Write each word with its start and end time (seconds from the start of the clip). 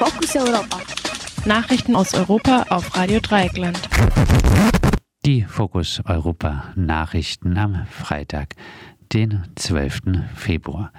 Fokus 0.00 0.34
Europa. 0.34 0.80
Nachrichten 1.44 1.94
aus 1.94 2.14
Europa 2.14 2.64
auf 2.70 2.96
Radio 2.96 3.20
Dreieckland. 3.20 3.78
Die 5.26 5.42
Fokus 5.42 6.00
Europa 6.06 6.72
Nachrichten 6.74 7.58
am 7.58 7.84
Freitag, 7.84 8.54
den 9.12 9.42
12. 9.56 10.24
Februar. 10.34 10.90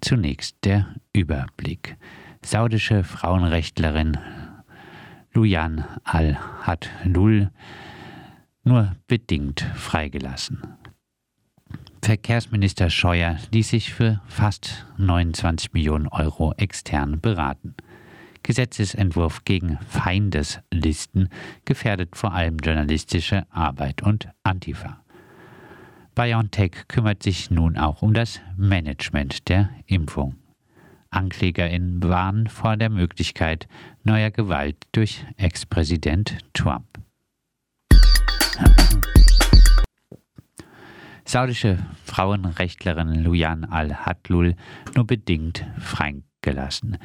Zunächst 0.00 0.56
der 0.64 0.96
Überblick. 1.12 1.96
Saudische 2.44 3.04
Frauenrechtlerin 3.04 4.18
Lujan 5.32 5.84
al-Hadlul 6.02 7.52
nur 8.64 8.96
bedingt 9.06 9.60
freigelassen. 9.76 10.60
Verkehrsminister 12.02 12.90
Scheuer 12.90 13.36
ließ 13.52 13.68
sich 13.68 13.94
für 13.94 14.20
fast 14.26 14.86
29 14.96 15.72
Millionen 15.72 16.08
Euro 16.08 16.52
extern 16.56 17.20
beraten. 17.20 17.76
Gesetzesentwurf 18.42 19.44
gegen 19.44 19.78
Feindeslisten 19.88 21.28
gefährdet 21.64 22.16
vor 22.16 22.32
allem 22.32 22.58
journalistische 22.58 23.46
Arbeit 23.50 24.02
und 24.02 24.28
Antifa. 24.42 25.02
BioNTech 26.14 26.88
kümmert 26.88 27.22
sich 27.22 27.50
nun 27.50 27.76
auch 27.78 28.02
um 28.02 28.14
das 28.14 28.40
Management 28.56 29.48
der 29.48 29.70
Impfung. 29.86 30.36
AnklägerInnen 31.10 32.02
warnen 32.02 32.46
vor 32.46 32.76
der 32.76 32.90
Möglichkeit 32.90 33.68
neuer 34.04 34.30
Gewalt 34.30 34.76
durch 34.92 35.24
Ex-Präsident 35.36 36.38
Trump. 36.52 36.86
Saudische 41.24 41.78
Frauenrechtlerin 42.04 43.22
Lujan 43.22 43.64
al-Hadlul 43.64 44.56
nur 44.96 45.06
bedingt 45.06 45.64
freigelassen. 45.78 46.98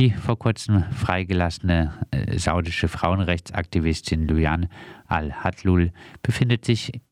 Die 0.00 0.12
vor 0.12 0.38
kurzem 0.38 0.84
freigelassene 0.84 1.92
äh, 2.10 2.38
saudische 2.38 2.88
Frauenrechtsaktivistin 2.88 4.26
Lujan 4.26 4.70
al-Hadlul 5.06 5.92
befindet 6.22 6.64
sich 6.64 7.02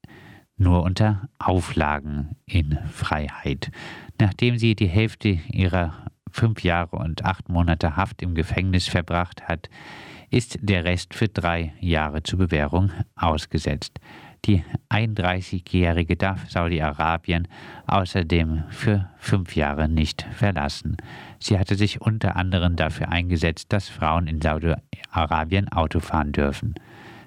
nur 0.56 0.84
unter 0.84 1.28
Auflagen 1.38 2.36
in 2.46 2.78
Freiheit. 2.90 3.70
Nachdem 4.18 4.56
sie 4.56 4.74
die 4.74 4.88
Hälfte 4.88 5.38
ihrer 5.52 6.06
fünf 6.30 6.64
Jahre 6.64 6.96
und 6.96 7.26
acht 7.26 7.50
Monate 7.50 7.94
Haft 7.94 8.22
im 8.22 8.34
Gefängnis 8.34 8.88
verbracht 8.88 9.46
hat, 9.48 9.68
ist 10.30 10.58
der 10.60 10.84
Rest 10.84 11.14
für 11.14 11.28
drei 11.28 11.72
Jahre 11.80 12.22
zur 12.22 12.38
Bewährung 12.38 12.90
ausgesetzt. 13.16 13.98
Die 14.44 14.62
31-Jährige 14.88 16.16
darf 16.16 16.48
Saudi-Arabien 16.48 17.48
außerdem 17.86 18.64
für 18.70 19.10
fünf 19.18 19.56
Jahre 19.56 19.88
nicht 19.88 20.26
verlassen. 20.32 20.96
Sie 21.40 21.58
hatte 21.58 21.74
sich 21.74 22.00
unter 22.00 22.36
anderem 22.36 22.76
dafür 22.76 23.08
eingesetzt, 23.08 23.72
dass 23.72 23.88
Frauen 23.88 24.26
in 24.26 24.40
Saudi-Arabien 24.40 25.68
Auto 25.68 26.00
fahren 26.00 26.32
dürfen. 26.32 26.74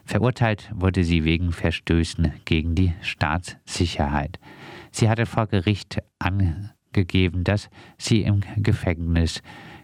Verurteilt 0.05 0.71
wurde 0.73 1.03
sie 1.03 1.23
wegen 1.23 1.51
Verstößen 1.51 2.33
gegen 2.45 2.75
die 2.75 2.93
Staatssicherheit. 3.01 4.39
Sie 4.91 5.09
hatte 5.09 5.25
vor 5.25 5.47
Gericht 5.47 5.99
angegeben, 6.19 7.43
dass 7.43 7.69
sie 7.97 8.23
im 8.23 8.41
Gefängnis 8.57 9.41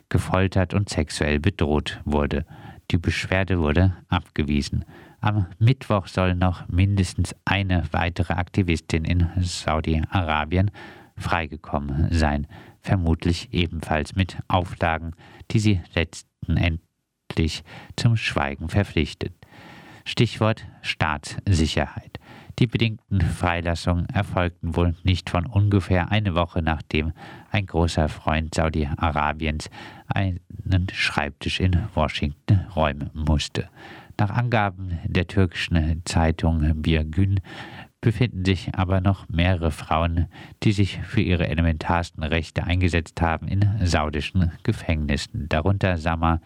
gefoltert 0.09 0.73
und 0.73 0.89
sexuell 0.89 1.39
bedroht 1.39 2.01
wurde. 2.05 2.45
Die 2.91 2.97
Beschwerde 2.97 3.59
wurde 3.59 3.97
abgewiesen. 4.07 4.85
Am 5.19 5.47
Mittwoch 5.59 6.07
soll 6.07 6.35
noch 6.35 6.67
mindestens 6.69 7.35
eine 7.43 7.83
weitere 7.91 8.33
Aktivistin 8.33 9.03
in 9.03 9.29
Saudi-Arabien 9.41 10.71
freigekommen 11.17 12.07
sein, 12.11 12.47
vermutlich 12.79 13.51
ebenfalls 13.51 14.15
mit 14.15 14.37
Auflagen, 14.47 15.15
die 15.51 15.59
sie 15.59 15.81
letztendlich 15.95 17.63
zum 17.97 18.15
Schweigen 18.15 18.69
verpflichtet. 18.69 19.33
Stichwort 20.05 20.65
Staatssicherheit. 20.81 22.19
Die 22.59 22.65
bedingten 22.65 23.21
Freilassungen 23.21 24.09
erfolgten 24.09 24.75
wohl 24.75 24.95
nicht 25.03 25.29
von 25.29 25.45
ungefähr 25.45 26.11
eine 26.11 26.33
Woche 26.33 26.63
nachdem 26.63 27.13
ein 27.51 27.67
großer 27.67 28.09
Freund 28.09 28.55
Saudi-Arabiens 28.55 29.69
einen 30.07 30.87
Schreibtisch 30.91 31.59
in 31.59 31.77
Washington 31.93 32.65
räumen 32.75 33.11
musste. 33.13 33.69
Nach 34.19 34.31
Angaben 34.31 34.97
der 35.05 35.27
türkischen 35.27 36.01
Zeitung 36.05 36.81
Bir 36.81 37.03
Gün 37.03 37.41
befinden 38.01 38.43
sich 38.43 38.73
aber 38.73 39.01
noch 39.01 39.29
mehrere 39.29 39.69
Frauen, 39.69 40.25
die 40.63 40.71
sich 40.71 40.97
für 41.03 41.21
ihre 41.21 41.47
elementarsten 41.47 42.23
Rechte 42.23 42.63
eingesetzt 42.63 43.21
haben, 43.21 43.47
in 43.47 43.65
saudischen 43.85 44.51
Gefängnissen, 44.63 45.47
darunter 45.49 45.97
Sama 45.97 46.41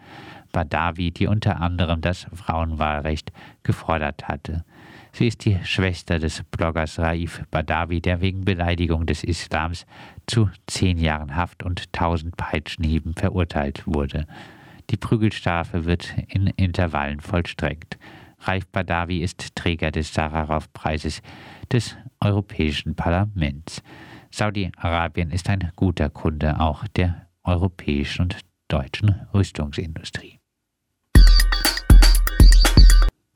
Badawi, 0.52 1.10
die 1.10 1.26
unter 1.26 1.60
anderem 1.62 2.02
das 2.02 2.26
Frauenwahlrecht 2.34 3.32
gefordert 3.62 4.28
hatte. 4.28 4.64
Sie 5.14 5.26
ist 5.26 5.44
die 5.44 5.58
Schwester 5.62 6.18
des 6.18 6.42
Bloggers 6.50 6.98
Raif 6.98 7.42
Badawi, 7.50 8.00
der 8.00 8.22
wegen 8.22 8.46
Beleidigung 8.46 9.04
des 9.04 9.22
Islams 9.24 9.84
zu 10.26 10.48
zehn 10.66 10.96
Jahren 10.98 11.36
Haft 11.36 11.62
und 11.62 11.92
tausend 11.92 12.36
Peitschenhieben 12.38 13.14
verurteilt 13.14 13.86
wurde. 13.86 14.26
Die 14.90 14.96
Prügelstrafe 14.96 15.84
wird 15.84 16.14
in 16.28 16.46
Intervallen 16.46 17.20
vollstreckt. 17.20 17.98
Raif 18.40 18.66
Badawi 18.68 19.22
ist 19.22 19.54
Träger 19.54 19.90
des 19.90 20.14
Sacharow-Preises 20.14 21.20
des 21.70 21.96
Europäischen 22.20 22.96
Parlaments. 22.96 23.82
Saudi-Arabien 24.30 25.30
ist 25.30 25.48
ein 25.50 25.72
guter 25.76 26.08
Kunde 26.08 26.58
auch 26.58 26.88
der 26.88 27.28
europäischen 27.44 28.22
und 28.22 28.40
deutschen 28.68 29.26
Rüstungsindustrie. 29.34 30.41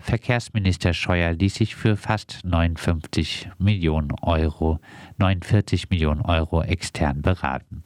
Verkehrsminister 0.06 0.94
Scheuer 0.94 1.32
ließ 1.32 1.56
sich 1.56 1.74
für 1.74 1.96
fast 1.96 2.44
59 2.44 3.50
Millionen 3.58 4.12
Euro, 4.22 4.78
49 5.18 5.90
Millionen 5.90 6.20
Euro 6.20 6.62
extern 6.62 7.22
beraten. 7.22 7.82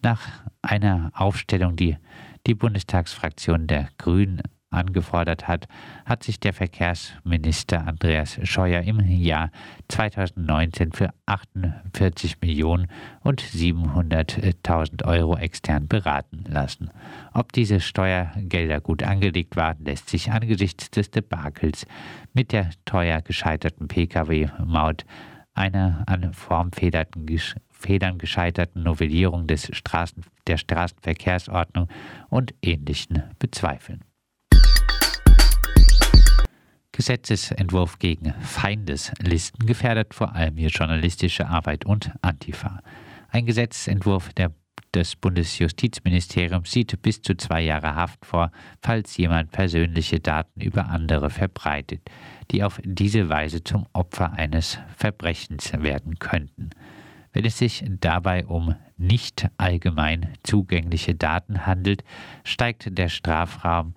Nach 0.00 0.20
einer 0.62 1.10
Aufstellung, 1.14 1.74
die 1.74 1.96
die 2.46 2.54
Bundestagsfraktion 2.54 3.66
der 3.66 3.88
Grünen 3.98 4.40
angefordert 4.74 5.48
hat, 5.48 5.66
hat 6.04 6.22
sich 6.22 6.40
der 6.40 6.52
Verkehrsminister 6.52 7.86
Andreas 7.86 8.38
Scheuer 8.42 8.82
im 8.82 9.00
Jahr 9.00 9.50
2019 9.88 10.92
für 10.92 11.10
48 11.26 12.40
Millionen 12.40 12.88
und 13.20 13.40
700.000 13.40 15.04
Euro 15.04 15.36
extern 15.36 15.88
beraten 15.88 16.44
lassen. 16.48 16.90
Ob 17.32 17.52
diese 17.52 17.80
Steuergelder 17.80 18.80
gut 18.80 19.02
angelegt 19.02 19.56
waren, 19.56 19.84
lässt 19.84 20.10
sich 20.10 20.30
angesichts 20.30 20.90
des 20.90 21.10
Debakels 21.10 21.86
mit 22.32 22.52
der 22.52 22.70
teuer 22.84 23.22
gescheiterten 23.22 23.88
Pkw-Maut 23.88 25.04
einer 25.54 26.02
an 26.06 26.32
Formfedern 26.32 28.18
gescheiterten 28.18 28.82
Novellierung 28.82 29.46
des 29.46 29.68
Straßen, 29.72 30.24
der 30.46 30.56
Straßenverkehrsordnung 30.56 31.88
und 32.28 32.54
Ähnlichen 32.62 33.22
bezweifeln. 33.38 34.04
Gesetzesentwurf 36.94 37.98
gegen 37.98 38.34
Feindeslisten 38.40 39.66
gefährdet 39.66 40.14
vor 40.14 40.32
allem 40.32 40.54
die 40.54 40.66
journalistische 40.66 41.48
Arbeit 41.48 41.84
und 41.84 42.12
Antifa. 42.22 42.80
Ein 43.30 43.46
Gesetzentwurf 43.46 44.32
der, 44.32 44.52
des 44.94 45.16
Bundesjustizministeriums 45.16 46.70
sieht 46.70 47.02
bis 47.02 47.20
zu 47.20 47.36
zwei 47.36 47.62
Jahre 47.62 47.96
Haft 47.96 48.24
vor, 48.24 48.52
falls 48.80 49.16
jemand 49.16 49.50
persönliche 49.50 50.20
Daten 50.20 50.60
über 50.60 50.86
andere 50.86 51.30
verbreitet, 51.30 52.00
die 52.52 52.62
auf 52.62 52.80
diese 52.84 53.28
Weise 53.28 53.64
zum 53.64 53.86
Opfer 53.92 54.32
eines 54.34 54.78
Verbrechens 54.96 55.72
werden 55.72 56.20
könnten. 56.20 56.70
Wenn 57.32 57.44
es 57.44 57.58
sich 57.58 57.84
dabei 57.88 58.46
um 58.46 58.76
nicht 58.96 59.48
allgemein 59.56 60.34
zugängliche 60.44 61.16
Daten 61.16 61.66
handelt, 61.66 62.04
steigt 62.44 62.96
der 62.96 63.08
Strafraum 63.08 63.94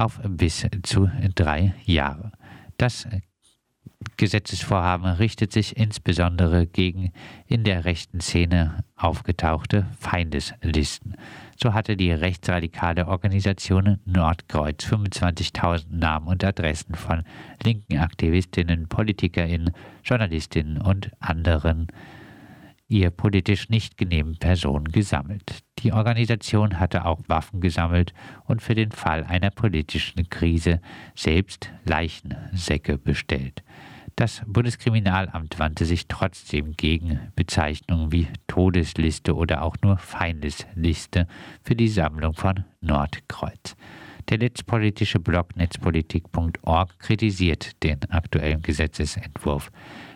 auf 0.00 0.20
bis 0.24 0.66
zu 0.82 1.10
drei 1.34 1.74
Jahre. 1.84 2.32
Das 2.78 3.06
Gesetzesvorhaben 4.16 5.06
richtet 5.06 5.52
sich 5.52 5.76
insbesondere 5.76 6.66
gegen 6.66 7.12
in 7.46 7.64
der 7.64 7.84
rechten 7.84 8.20
Szene 8.20 8.84
aufgetauchte 8.96 9.86
Feindeslisten. 9.98 11.16
So 11.62 11.74
hatte 11.74 11.96
die 11.96 12.12
rechtsradikale 12.12 13.08
Organisation 13.08 13.98
Nordkreuz 14.06 14.84
25.000 14.86 15.86
Namen 15.90 16.28
und 16.28 16.44
Adressen 16.44 16.94
von 16.94 17.24
linken 17.62 17.98
Aktivistinnen, 17.98 18.88
Politikerinnen, 18.88 19.72
Journalistinnen 20.02 20.80
und 20.80 21.10
anderen 21.20 21.88
ihr 22.90 23.10
politisch 23.10 23.70
nicht 23.70 23.96
genehmen 23.96 24.36
Personen 24.36 24.86
gesammelt. 24.86 25.62
Die 25.78 25.92
Organisation 25.92 26.78
hatte 26.78 27.06
auch 27.06 27.20
Waffen 27.28 27.60
gesammelt 27.60 28.12
und 28.44 28.60
für 28.60 28.74
den 28.74 28.90
Fall 28.90 29.24
einer 29.24 29.50
politischen 29.50 30.28
Krise 30.28 30.80
selbst 31.14 31.70
Leichensäcke 31.84 32.98
bestellt. 32.98 33.62
Das 34.16 34.42
Bundeskriminalamt 34.46 35.58
wandte 35.58 35.86
sich 35.86 36.08
trotzdem 36.08 36.72
gegen 36.76 37.20
Bezeichnungen 37.36 38.12
wie 38.12 38.26
Todesliste 38.48 39.34
oder 39.34 39.62
auch 39.62 39.76
nur 39.82 39.96
Feindesliste 39.96 41.26
für 41.62 41.76
die 41.76 41.88
Sammlung 41.88 42.34
von 42.34 42.64
Nordkreuz. 42.80 43.76
Der 44.28 44.38
netzpolitische 44.38 45.18
Blog 45.18 45.56
netzpolitik.org 45.56 46.98
kritisiert 46.98 47.82
den 47.82 47.98
aktuellen 48.10 48.62
Gesetzesentwurf, 48.62 49.70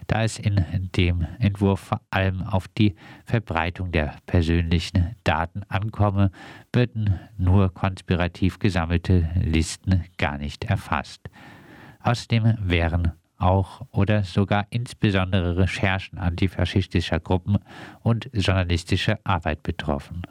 da 0.06 0.22
es 0.22 0.38
in 0.38 0.64
dem 0.96 1.26
Entwurf 1.38 1.80
vor 1.80 2.00
allem 2.10 2.42
auf 2.42 2.68
die 2.68 2.94
Verbreitung 3.24 3.90
der 3.90 4.16
persönlichen 4.26 5.16
Daten 5.24 5.62
ankomme, 5.68 6.30
würden 6.72 7.18
nur 7.38 7.72
konspirativ 7.72 8.58
gesammelte 8.58 9.28
Listen 9.42 10.04
gar 10.18 10.38
nicht 10.38 10.64
erfasst. 10.64 11.28
Außerdem 12.00 12.58
wären 12.60 13.12
auch 13.38 13.82
oder 13.90 14.22
sogar 14.22 14.66
insbesondere 14.70 15.56
Recherchen 15.56 16.18
antifaschistischer 16.18 17.20
Gruppen 17.20 17.58
und 18.02 18.30
journalistische 18.32 19.18
Arbeit 19.24 19.62
betroffen. 19.62 20.22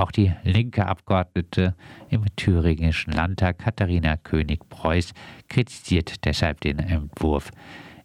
Auch 0.00 0.12
die 0.12 0.32
linke 0.44 0.86
Abgeordnete 0.86 1.74
im 2.08 2.24
thüringischen 2.34 3.12
Landtag 3.12 3.58
Katharina 3.58 4.16
König-Preuß 4.16 5.12
kritisiert 5.50 6.24
deshalb 6.24 6.62
den 6.62 6.78
Entwurf. 6.78 7.50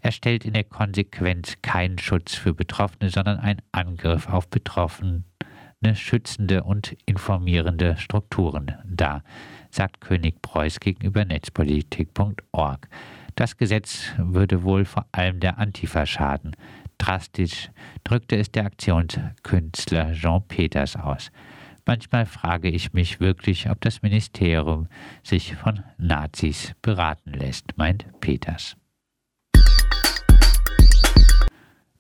Er 0.02 0.12
stellt 0.12 0.44
in 0.44 0.52
der 0.52 0.66
Konsequenz 0.66 1.54
keinen 1.62 1.98
Schutz 1.98 2.36
für 2.36 2.54
Betroffene, 2.54 3.10
sondern 3.10 3.40
einen 3.40 3.62
Angriff 3.72 4.28
auf 4.28 4.50
Betroffene 4.50 5.24
schützende 5.94 6.64
und 6.64 6.98
informierende 7.06 7.96
Strukturen 7.96 8.74
dar, 8.84 9.24
sagt 9.70 10.02
König 10.02 10.42
Preuß 10.42 10.82
gegenüber 10.82 11.24
netzpolitik.org. 11.24 12.90
Das 13.36 13.56
Gesetz 13.56 14.12
würde 14.18 14.64
wohl 14.64 14.84
vor 14.84 15.06
allem 15.14 15.40
der 15.40 15.60
Antifa 15.60 16.06
schaden. 16.06 16.58
Drastisch 16.98 17.70
drückte 18.04 18.36
es 18.36 18.52
der 18.52 18.66
Aktionskünstler 18.66 20.12
Jean 20.12 20.46
Peters 20.46 20.98
aus. 20.98 21.32
Manchmal 21.88 22.26
frage 22.26 22.70
ich 22.70 22.94
mich 22.94 23.20
wirklich, 23.20 23.70
ob 23.70 23.80
das 23.82 24.02
Ministerium 24.02 24.88
sich 25.22 25.56
von 25.56 25.84
Nazis 26.00 26.74
beraten 26.82 27.32
lässt, 27.32 27.78
meint 27.78 28.08
Peters. 28.22 28.76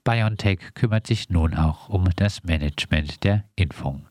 BioNTech 0.03 0.73
kümmert 0.73 1.05
sich 1.05 1.29
nun 1.29 1.53
auch 1.53 1.89
um 1.89 2.05
das 2.15 2.43
Management 2.43 3.23
der 3.23 3.43
Impfung. 3.55 4.07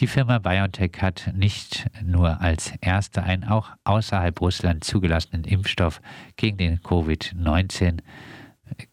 Die 0.00 0.06
Firma 0.06 0.38
BioNTech 0.38 1.00
hat 1.00 1.32
nicht 1.34 1.86
nur 2.02 2.40
als 2.40 2.72
erste 2.80 3.22
einen 3.22 3.44
auch 3.44 3.70
außerhalb 3.84 4.38
Russlands 4.40 4.88
zugelassenen 4.88 5.44
Impfstoff 5.44 6.00
gegen 6.36 6.58
den 6.58 6.80
Covid-19 6.80 8.00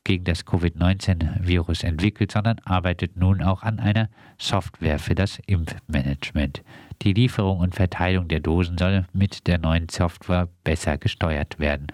gegen 0.04 0.24
das 0.24 0.46
Covid-19-Virus 0.46 1.84
entwickelt, 1.84 2.32
sondern 2.32 2.60
arbeitet 2.66 3.18
nun 3.18 3.42
auch 3.42 3.64
an 3.64 3.80
einer 3.80 4.10
Software 4.38 5.00
für 5.00 5.16
das 5.16 5.40
Impfmanagement. 5.46 6.64
Die 7.02 7.14
Lieferung 7.14 7.60
und 7.60 7.76
Verteilung 7.76 8.28
der 8.28 8.40
Dosen 8.40 8.78
soll 8.78 9.06
mit 9.14 9.48
der 9.48 9.58
neuen 9.58 9.90
Software 9.90 10.50
besser 10.64 10.98
gesteuert 10.98 11.60
werden. 11.60 11.88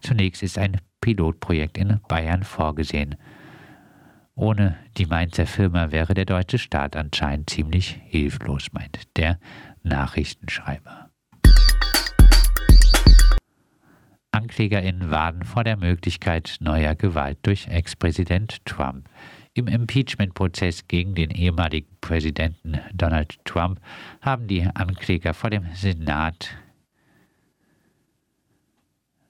Zunächst 0.00 0.42
ist 0.42 0.58
ein 0.58 0.80
Pilotprojekt 1.00 1.78
in 1.78 2.00
Bayern 2.08 2.42
vorgesehen. 2.42 3.16
Ohne 4.34 4.76
die 4.96 5.06
Mainzer 5.06 5.46
Firma 5.46 5.92
wäre 5.92 6.14
der 6.14 6.24
deutsche 6.24 6.58
Staat 6.58 6.96
anscheinend 6.96 7.50
ziemlich 7.50 8.00
hilflos, 8.04 8.72
meint 8.72 9.16
der 9.16 9.38
Nachrichtenschreiber. 9.82 11.13
AnklägerInnen 14.34 15.12
warnen 15.12 15.44
vor 15.44 15.62
der 15.62 15.76
Möglichkeit 15.76 16.56
neuer 16.58 16.96
Gewalt 16.96 17.38
durch 17.42 17.68
Ex-Präsident 17.68 18.66
Trump. 18.66 19.08
Im 19.52 19.68
Impeachment-Prozess 19.68 20.88
gegen 20.88 21.14
den 21.14 21.30
ehemaligen 21.30 21.96
Präsidenten 22.00 22.80
Donald 22.92 23.38
Trump 23.44 23.80
haben 24.20 24.48
die 24.48 24.66
Ankläger 24.74 25.34
vor 25.34 25.50
dem 25.50 25.66
Senat 25.74 26.56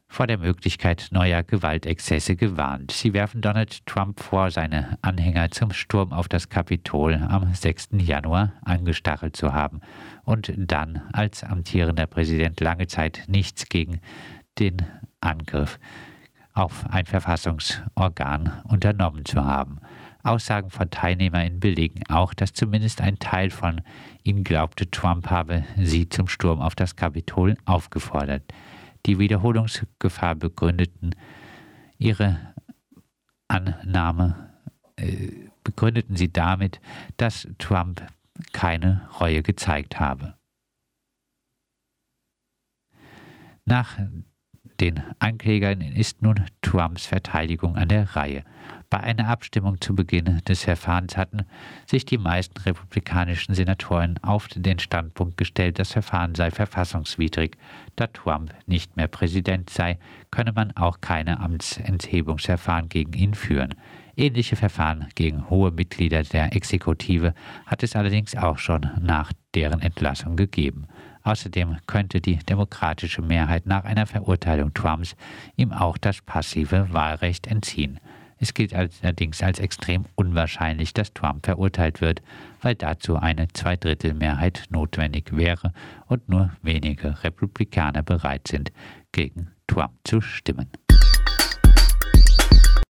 vor 0.09 0.27
der 0.27 0.39
Möglichkeit 0.39 1.09
neuer 1.11 1.43
Gewaltexzesse 1.43 2.37
gewarnt. 2.37 2.93
Sie 2.93 3.12
werfen 3.12 3.43
Donald 3.43 3.85
Trump 3.85 4.21
vor, 4.21 4.50
seine 4.50 4.97
Anhänger 5.03 5.50
zum 5.50 5.73
Sturm 5.73 6.12
auf 6.12 6.29
das 6.29 6.49
Kapitol 6.49 7.15
am 7.15 7.53
6. 7.53 7.89
Januar 7.99 8.53
angestachelt 8.62 9.37
zu 9.37 9.53
haben 9.53 9.81
und 10.23 10.53
dann 10.57 11.03
als 11.12 11.43
amtierender 11.43 12.07
Präsident 12.07 12.61
lange 12.61 12.87
Zeit 12.87 13.25
nichts 13.27 13.69
gegen 13.69 14.00
den 14.59 14.79
Angriff 15.21 15.79
auf 16.53 16.87
ein 16.89 17.06
Verfassungsorgan 17.06 18.62
unternommen 18.69 19.25
zu 19.25 19.45
haben. 19.45 19.81
Aussagen 20.23 20.71
von 20.71 20.91
TeilnehmerInnen 20.91 21.61
belegen 21.61 22.03
auch, 22.09 22.33
dass 22.33 22.53
zumindest 22.53 23.01
ein 23.01 23.19
Teil 23.19 23.51
von 23.51 23.83
ihnen 24.23 24.45
glaubte, 24.45 24.91
Trump 24.91 25.29
habe 25.31 25.65
sie 25.77 26.09
zum 26.09 26.29
Sturm 26.29 26.61
auf 26.61 26.75
das 26.75 26.97
Kapitol 26.97 27.56
aufgefordert 27.67 28.43
die 29.06 29.19
Wiederholungsgefahr 29.19 30.35
begründeten 30.35 31.15
ihre 31.99 32.55
Annahme, 33.49 34.53
äh, 34.97 35.49
begründeten 35.62 36.17
sie 36.17 36.33
damit, 36.33 36.81
dass 37.17 37.49
Trump 37.59 38.07
keine 38.53 39.09
Reue 39.21 39.43
gezeigt 39.43 40.00
habe. 40.00 40.35
Nach 43.65 43.99
den 44.81 45.03
Anklägern 45.19 45.81
ist 45.81 46.23
nun 46.23 46.44
Trumps 46.62 47.06
Verteidigung 47.06 47.76
an 47.76 47.88
der 47.88 48.17
Reihe. 48.17 48.44
Bei 48.91 49.00
einer 49.00 49.29
Abstimmung 49.29 49.81
zu 49.81 49.94
Beginn 49.94 50.41
des 50.49 50.65
Verfahrens 50.65 51.17
hatten 51.17 51.44
sich 51.87 52.05
die 52.05 52.19
meisten 52.19 52.59
republikanischen 52.61 53.55
Senatoren 53.55 54.19
auf 54.23 54.49
den 54.49 54.79
Standpunkt 54.79 55.37
gestellt, 55.37 55.79
das 55.79 55.93
Verfahren 55.93 56.35
sei 56.35 56.50
verfassungswidrig. 56.50 57.56
Da 57.97 58.06
Trump 58.06 58.55
nicht 58.67 58.97
mehr 58.97 59.09
Präsident 59.09 59.71
sei, 59.71 59.99
könne 60.31 60.53
man 60.53 60.76
auch 60.76 61.00
keine 61.00 61.41
Amtsenthebungsverfahren 61.41 62.88
gegen 62.88 63.12
ihn 63.15 63.35
führen. 63.35 63.75
Ähnliche 64.17 64.55
Verfahren 64.55 65.09
gegen 65.17 65.50
hohe 65.50 65.73
Mitglieder 65.73 66.23
der 66.23 66.55
Exekutive 66.55 67.35
hat 67.67 67.82
es 67.82 67.97
allerdings 67.97 68.37
auch 68.37 68.59
schon 68.59 68.88
nach 69.00 69.32
deren 69.55 69.81
Entlassung 69.81 70.37
gegeben. 70.37 70.87
Außerdem 71.25 71.79
könnte 71.87 72.21
die 72.21 72.37
demokratische 72.37 73.23
Mehrheit 73.23 73.67
nach 73.67 73.85
einer 73.85 74.06
Verurteilung 74.06 74.73
Trumps 74.75 75.17
ihm 75.56 75.73
auch 75.73 75.99
das 75.99 76.21
passive 76.21 76.93
Wahlrecht 76.93 77.47
entziehen. 77.47 77.99
Es 78.38 78.53
gilt 78.53 78.75
allerdings 78.75 79.43
als 79.43 79.59
extrem 79.59 80.05
unwahrscheinlich, 80.17 80.93
dass 80.93 81.15
Trump 81.15 81.47
verurteilt 81.47 82.03
wird, 82.03 82.21
weil 82.61 82.75
dazu 82.75 83.17
eine 83.17 83.49
Zweidrittelmehrheit 83.49 84.65
notwendig 84.69 85.35
wäre 85.35 85.73
und 86.09 86.29
nur 86.29 86.50
wenige 86.61 87.25
Republikaner 87.25 88.03
bereit 88.03 88.49
sind, 88.49 88.71
gegen 89.12 89.50
Trump 89.66 89.93
zu 90.04 90.21
stimmen. 90.21 90.69